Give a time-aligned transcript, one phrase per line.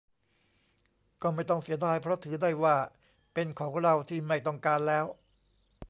[1.21, 2.75] ก็ไม่ต้องเสียดาย เพราะถือได้ว่า
[3.33, 5.05] เป็นของเราที่ไม่ต้องการแล้ว